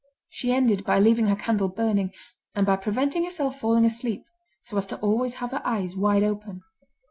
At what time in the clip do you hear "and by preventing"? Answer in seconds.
2.55-3.23